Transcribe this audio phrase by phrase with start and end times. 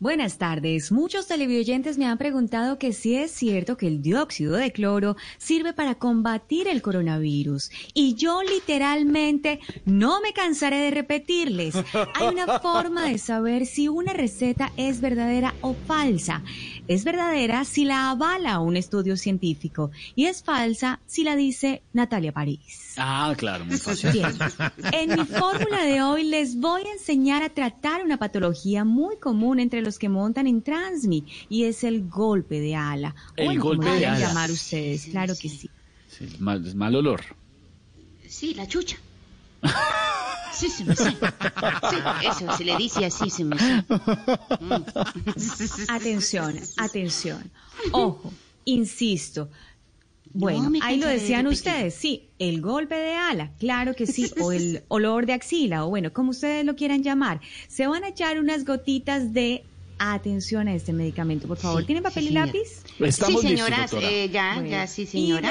[0.00, 0.92] Buenas tardes.
[0.92, 5.72] Muchos televidentes me han preguntado que si es cierto que el dióxido de cloro sirve
[5.72, 7.72] para combatir el coronavirus.
[7.94, 11.74] Y yo literalmente no me cansaré de repetirles.
[12.14, 16.44] Hay una forma de saber si una receta es verdadera o falsa.
[16.86, 22.30] Es verdadera si la avala un estudio científico y es falsa si la dice Natalia
[22.30, 22.94] París.
[22.98, 24.12] Ah, claro, muy fácil.
[24.12, 24.30] Bien.
[24.92, 29.58] En mi fórmula de hoy les voy a enseñar a tratar una patología muy común
[29.58, 33.14] entre los que montan en Transmi y es el golpe de ala.
[33.36, 34.26] El Bueno, golpe como de quieran ala.
[34.28, 35.70] llamar ustedes, claro que sí.
[36.08, 37.22] Sí, mal, es mal olor.
[38.26, 38.96] Sí, la chucha.
[40.52, 41.10] Sí, se me sé.
[41.10, 41.96] Sí,
[42.28, 43.84] eso se le dice así, se me sé.
[44.60, 44.74] Mm.
[45.88, 47.50] Atención, atención.
[47.92, 48.32] Ojo,
[48.64, 49.48] insisto.
[50.34, 54.30] Bueno, No ahí lo de decían ustedes, sí, el golpe de ala, claro que sí,
[54.40, 57.40] o el olor de axila, o bueno, como ustedes lo quieran llamar.
[57.66, 59.64] Se van a echar unas gotitas de
[59.98, 61.80] atención a este medicamento, por favor.
[61.82, 62.82] Sí, ¿Tienen papel sí, y lápiz?
[63.00, 64.08] Estamos sí, listos, señora, doctora.
[64.10, 65.50] eh, ya, Bueno, ya, sí, señora.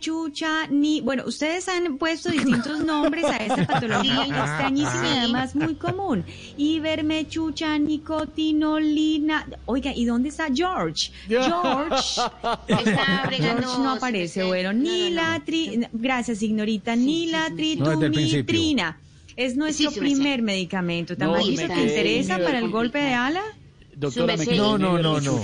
[0.00, 1.00] Chucha, ni...
[1.00, 4.30] Bueno, ustedes han puesto distintos nombres a esta patología Sí.
[4.30, 5.18] extrañísima y Sí.
[5.18, 6.24] además muy común.
[6.56, 9.46] Iverme, chucha, nicotinolina...
[9.66, 11.10] Oiga, ¿y dónde está George?
[11.28, 12.20] George...
[12.68, 13.28] Está.
[13.30, 14.44] George no aparece.
[14.44, 15.22] Bueno, No, no, ni no.
[15.22, 15.80] la tri...
[15.92, 16.94] Gracias, ignorita.
[16.94, 17.48] Sí, Ni sí, la.
[17.78, 19.00] No, trinitrina.
[19.36, 21.14] Es nuestro primer medicamento.
[21.14, 23.42] No, ¿Tampoco me te quedé interesa para el golpe de ala?
[24.00, 25.42] Doctora, me No, no, no, no.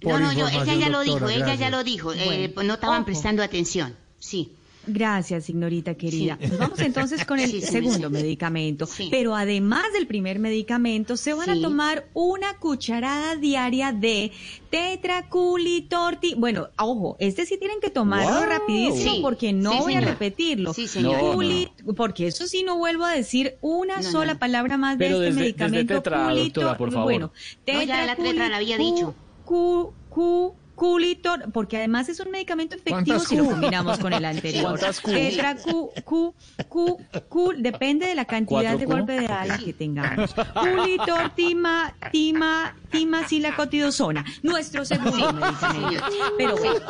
[0.00, 2.12] No, no, yo, ella ya lo doctora, dijo, ella ya lo dijo.
[2.12, 3.06] eh, Bueno, no estaban ojo.
[3.06, 3.96] prestando atención.
[4.18, 4.52] Sí.
[4.90, 6.38] Gracias, ignorita querida.
[6.40, 6.48] Sí.
[6.48, 8.12] Nos vamos entonces con el Sí, segundo sí.
[8.14, 8.86] medicamento.
[8.86, 9.08] Sí.
[9.10, 14.32] Pero además del primer medicamento, se van a tomar una cucharada diaria de
[14.70, 16.34] tetraculitorti.
[16.36, 18.46] Bueno, ojo, este sí tienen que tomarlo Wow.
[18.48, 19.18] rapidísimo Sí.
[19.22, 20.72] porque no Sí, voy a repetirlo.
[21.00, 24.38] No, Culi- Porque eso sí no vuelvo a decir una No, sola no.
[24.38, 25.94] palabra más de este desde- desde medicamento.
[25.94, 27.04] tetra, doctora, por favor.
[27.04, 27.32] Bueno,
[27.66, 29.14] No, ya la tetra la había dicho.
[29.44, 34.24] cu- cu- culitor, porque además es un medicamento efectivo ¿Cuántas si lo combinamos con el
[34.24, 34.78] anterior.
[35.04, 36.34] Tetra Q, Q,
[36.68, 40.32] Q, Q, depende de la cantidad ¿Cuatro de golpe de ala que tengamos.
[40.34, 46.04] Culitor, tima, tima, timacilacotidosona, nuestro segundo medicamento.
[46.38, 46.80] Pero bueno,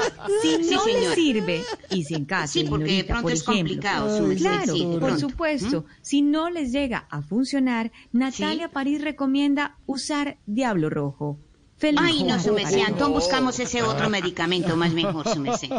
[0.43, 1.15] si Sí, no le señora.
[1.15, 4.73] sirve, y si en caso, Sí, porque de pronto por es ejemplo, complicado, su Claro,
[4.75, 5.19] sí, por pronto.
[5.19, 5.85] supuesto.
[6.03, 8.73] Si no les llega a funcionar, Natalia Sí.
[8.75, 11.39] París recomienda usar Diablo Rojo.
[11.79, 12.79] Feliz Ay, no, su merced.
[12.79, 15.71] Entonces buscamos ese otro medicamento más mejor, su merced.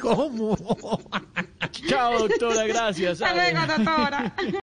[0.00, 0.56] ¿Cómo?
[1.88, 3.18] Chao, doctora, gracias.
[3.18, 4.34] doctora.